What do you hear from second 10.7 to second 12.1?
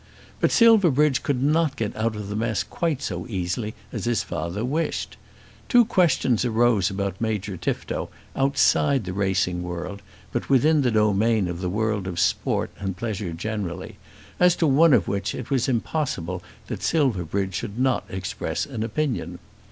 the domain of the world